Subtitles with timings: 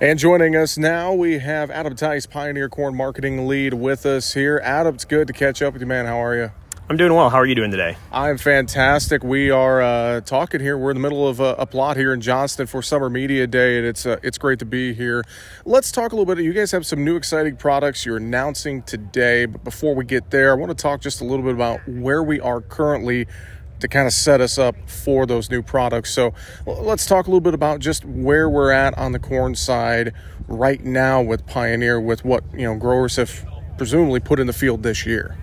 [0.00, 4.60] And joining us now, we have Adam Theis, Pioneer Corn Marketing Lead, with us here.
[4.64, 6.06] Adam, it's good to catch up with you, man.
[6.06, 6.50] How are you?
[6.88, 7.30] I'm doing well.
[7.30, 7.96] How are you doing today?
[8.10, 9.22] I'm fantastic.
[9.22, 10.76] We are uh, talking here.
[10.76, 13.78] We're in the middle of a, a, plot here in Johnston for Summer Media Day,
[13.78, 15.22] and it's uh, it's great to be here.
[15.64, 16.42] Let's talk a little bit.
[16.42, 20.50] You guys have some new exciting products you're announcing today, but before we get there,
[20.50, 23.28] I want to talk just a little bit about where we are currently
[23.80, 26.12] to kind of set us up for those new products.
[26.12, 26.34] So
[26.66, 30.12] let's talk a little bit about just where we're at on the corn side
[30.48, 33.44] right now with Pioneer, with what you know growers have
[33.76, 35.36] presumably put in the field this year.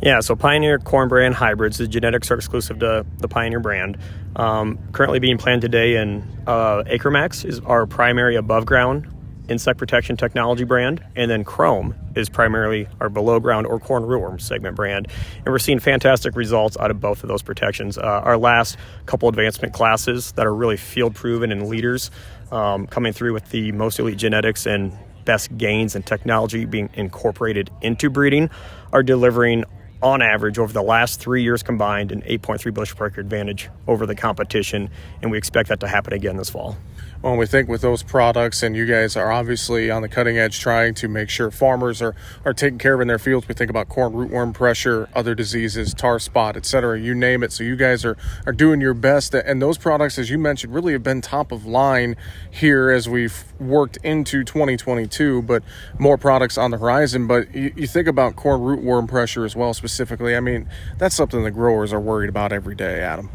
[0.00, 3.98] Yeah, so Pioneer Corn Brand Hybrids, the genetics are exclusive to the Pioneer brand.
[4.36, 9.12] Um, currently being planted today in uh, AcreMax is our primary above ground
[9.48, 14.40] insect protection technology brand, and then Qrome is primarily our below ground or corn rootworm
[14.40, 15.08] segment brand.
[15.36, 17.98] And we're seeing fantastic results out of both of those protections.
[17.98, 18.76] Uh, our last
[19.06, 22.10] couple advancement classes that are really field proven and leaders
[22.52, 27.70] um, coming through with the most elite genetics and best gains and technology being incorporated
[27.82, 28.48] into breeding
[28.92, 29.64] are delivering
[30.02, 34.06] on average over the last three years combined an 8.3 bushel per acre advantage over
[34.06, 34.88] the competition
[35.20, 36.76] and we expect that to happen again this fall
[37.20, 40.60] when we think with those products, and you guys are obviously on the cutting edge
[40.60, 43.48] trying to make sure farmers are, are taken care of in their fields.
[43.48, 47.00] We think about corn rootworm pressure, other diseases, tar spot, etc.
[47.00, 47.52] You name it.
[47.52, 49.34] So you guys are, are doing your best.
[49.34, 52.16] And those products, as you mentioned, really have been top of line
[52.50, 55.64] here as we've worked into 2022, but
[55.98, 57.26] more products on the horizon.
[57.26, 60.36] But you, you think about corn rootworm pressure as well, specifically.
[60.36, 63.30] I mean, that's something the growers are worried about every day, Adam.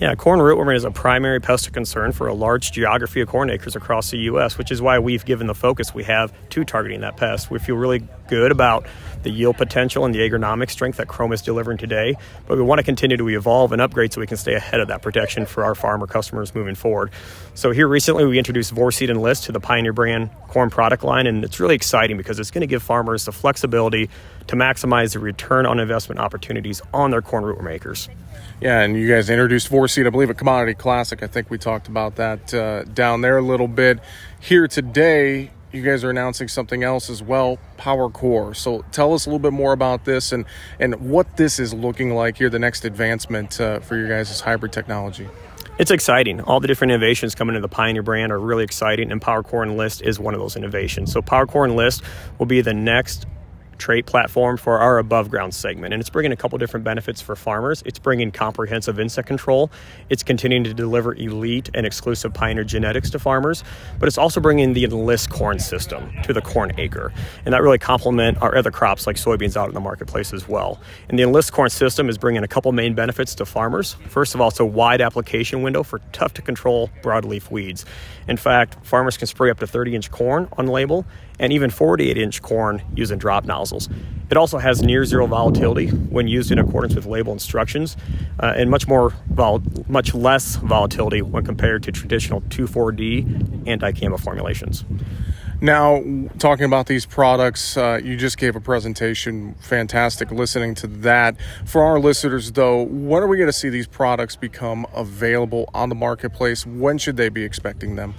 [0.00, 3.50] Yeah, corn rootworm is a primary pest of concern for a large geography of corn
[3.50, 7.00] acres across the U.S., which is why we've given the focus we have to targeting
[7.00, 7.50] that pest.
[7.50, 8.86] We feel really good about
[9.22, 12.14] the yield potential and the agronomic strength that Qrome is delivering today,
[12.46, 14.88] but we want to continue to evolve and upgrade so we can stay ahead of
[14.88, 17.10] that protection for our farmer customers moving forward.
[17.54, 21.44] So here recently we introduced Vorceed Enlist to the Pioneer brand corn product line, and
[21.44, 24.08] it's really exciting because it's going to give farmers the flexibility
[24.46, 28.08] to maximize the return on investment opportunities on their corn rootworm acres.
[28.60, 31.22] Yeah, and you guys introduced Vorceed, I believe, a Commodity Classic.
[31.22, 34.00] I think we talked about that uh, down there a little bit.
[34.40, 38.56] Here today, you guys are announcing something else as well, PowerCore.
[38.56, 40.44] So tell us a little bit more about this and,
[40.80, 44.40] and what this is looking like here, the next advancement uh, for your guys' is
[44.40, 45.28] hybrid technology.
[45.78, 46.40] It's exciting.
[46.40, 50.02] All the different innovations coming into the Pioneer brand are really exciting, and PowerCore Enlist
[50.02, 51.12] is one of those innovations.
[51.12, 52.02] So PowerCore Enlist
[52.38, 53.26] will be the next
[53.78, 55.94] trait platform for our above ground segment.
[55.94, 57.82] And it's bringing a couple different benefits for farmers.
[57.86, 59.70] It's bringing comprehensive insect control.
[60.10, 63.64] It's continuing to deliver elite and exclusive Pioneer genetics to farmers,
[63.98, 67.12] but it's also bringing the Enlist corn system to the corn acre.
[67.44, 70.80] And that really complement our other crops like soybeans out in the marketplace as well.
[71.08, 73.94] And the Enlist corn system is bringing a couple main benefits to farmers.
[74.08, 77.84] First of all, it's a wide application window for tough to control broadleaf weeds.
[78.26, 81.06] In fact, farmers can spray up to 30 inch corn on label
[81.38, 83.88] and even 48 inch corn using drop nozzles.
[84.30, 87.96] It also has near zero volatility when used in accordance with label instructions,
[88.40, 93.20] uh, and much more vol- much less volatility when compared to traditional 2,4-D
[93.66, 94.84] and dicamba formulations.
[95.60, 96.04] Now,
[96.38, 99.54] talking about these products, uh, you just gave a presentation.
[99.54, 101.36] Fantastic listening to that.
[101.64, 105.88] For our listeners, though, when are we going to see these products become available on
[105.88, 106.64] the marketplace?
[106.64, 108.14] When should they be expecting them?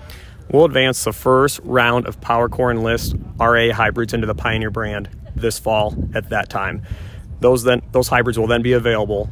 [0.51, 5.59] We'll advance the first round of PowerCore Enlist RA hybrids into the Pioneer brand this
[5.59, 6.83] fall at that time.
[7.39, 9.29] Those then those hybrids will then be available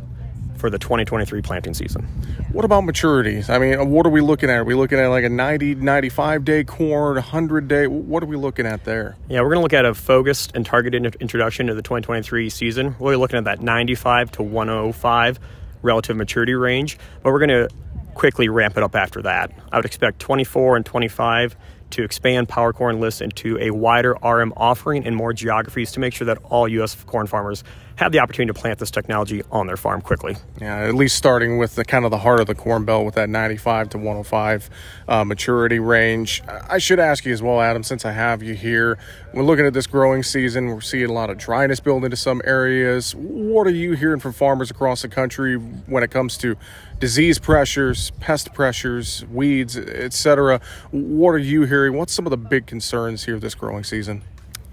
[0.57, 2.03] for the 2023 planting season.
[2.51, 3.49] What about maturities?
[3.49, 4.57] I mean, what are we looking at?
[4.57, 7.87] Are we looking at like a 90, 95 day corn, 100 day?
[7.87, 9.15] What are we looking at there?
[9.29, 12.95] Yeah, we're going to look at a focused and targeted introduction to the 2023 season.
[12.99, 15.39] We're really looking at that 95 to 105
[15.81, 17.69] relative maturity range, but we're going to
[18.17, 19.51] quickly ramp it up after that.
[19.71, 21.55] I would expect 24 and 25
[21.91, 26.25] to expand PowerCore Enlist into a wider RM offering in more geographies to make sure
[26.25, 26.95] that all U.S.
[27.05, 27.63] corn farmers
[27.97, 30.37] have the opportunity to plant this technology on their farm quickly.
[30.61, 33.15] Yeah, at least starting with the kind of the heart of the corn belt with
[33.15, 34.69] that 95 to 105
[35.07, 36.43] uh, maturity range.
[36.69, 38.99] I should ask you as well, Adam, since I have you here.
[39.33, 40.67] We're looking at this growing season.
[40.67, 43.15] We're seeing a lot of dryness build into some areas.
[43.15, 46.55] What are you hearing from farmers across the country when it comes to
[46.99, 50.61] disease pressures, pest pressures, weeds, etc.?
[50.91, 51.97] What are you hearing?
[51.97, 54.21] What's some of the big concerns here this growing season?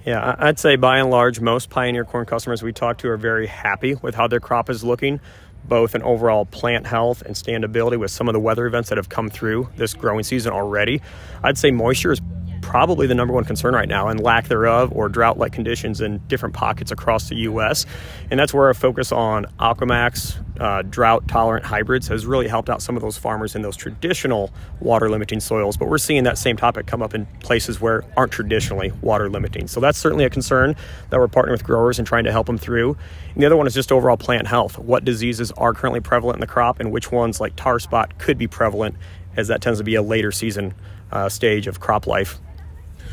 [0.04, 3.46] Yeah, I'd say by and large, most Pioneer corn customers we talk to are very
[3.46, 5.18] happy with how their crop is looking,
[5.64, 9.08] both in overall plant health and standability with some of the weather events that have
[9.08, 11.00] come through this growing season already.
[11.42, 12.20] I'd say moisture is
[12.60, 16.18] probably the number one concern right now and lack thereof or drought like conditions in
[16.28, 17.86] different pockets across the U.S.
[18.30, 22.80] And that's where our focus on Aquamax uh, drought tolerant hybrids has really helped out
[22.80, 25.76] some of those farmers in those traditional water limiting soils.
[25.76, 29.66] But we're seeing that same topic come up in places where aren't traditionally water limiting.
[29.66, 30.76] So that's certainly a concern
[31.10, 32.96] that we're partnering with growers and trying to help them through.
[33.34, 34.78] And the other one is just overall plant health.
[34.78, 38.38] What diseases are currently prevalent in the crop and which ones, like tar spot, could
[38.38, 38.96] be prevalent,
[39.36, 40.74] as that tends to be a later season
[41.10, 42.38] uh, stage of crop life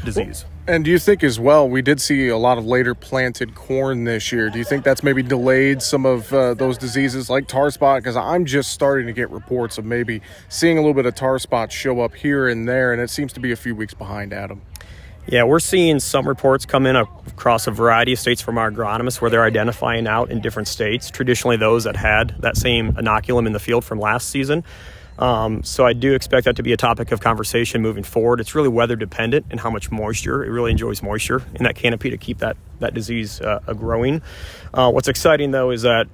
[0.03, 0.45] disease.
[0.67, 4.03] And do you think as well, we did see a lot of later planted corn
[4.03, 4.49] this year.
[4.49, 8.01] Do you think that's maybe delayed some of uh, those diseases like tar spot?
[8.01, 11.39] Because I'm just starting to get reports of maybe seeing a little bit of tar
[11.39, 14.33] spot show up here and there, and it seems to be a few weeks behind
[14.33, 14.61] Adam.
[15.27, 19.21] Yeah, we're seeing some reports come in across a variety of states from our agronomists
[19.21, 23.53] where they're identifying out in different states, traditionally those that had that same inoculum in
[23.53, 24.63] the field from last season.
[25.19, 28.39] Um, so I do expect that to be a topic of conversation moving forward.
[28.39, 30.43] It's really weather dependent and how much moisture.
[30.43, 34.21] It really enjoys moisture in that canopy to keep that that disease uh, growing.
[34.73, 36.07] Uh, what's exciting though is that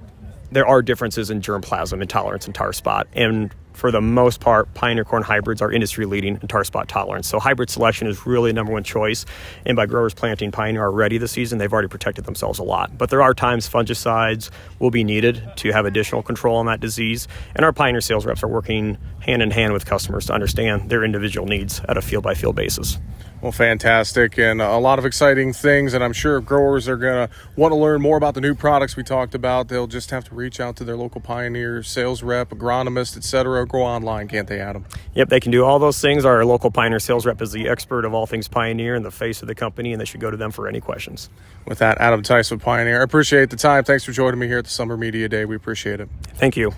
[0.50, 5.04] there are differences in germplasm intolerance and tar spot, and for the most part, Pioneer
[5.04, 7.28] corn hybrids are industry leading in tar spot tolerance.
[7.28, 9.24] So hybrid selection is really number one choice.
[9.64, 12.98] And by growers planting Pioneer already this season, they've already protected themselves a lot.
[12.98, 17.28] But there are times fungicides will be needed to have additional control on that disease.
[17.54, 21.04] And our Pioneer sales reps are working hand in hand with customers to understand their
[21.04, 22.98] individual needs at a field by field basis.
[23.40, 25.94] Well, fantastic, and a lot of exciting things.
[25.94, 28.54] And I'm sure if growers are going to want to learn more about the new
[28.54, 29.68] products we talked about.
[29.68, 33.64] They'll just have to reach out to their local Pioneer sales rep, agronomist, etc.
[33.64, 34.86] Go online, can't they, Adam?
[35.14, 36.24] Yep, they can do all those things.
[36.24, 39.40] Our local Pioneer sales rep is the expert of all things Pioneer and the face
[39.40, 41.30] of the company, and they should go to them for any questions.
[41.64, 43.00] With that, Adam with Pioneer.
[43.00, 43.84] I appreciate the time.
[43.84, 45.44] Thanks for joining me here at the Summer Media Day.
[45.44, 46.08] We appreciate it.
[46.34, 46.72] Thank you.